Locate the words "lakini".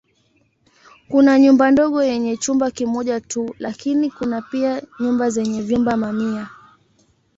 3.59-4.11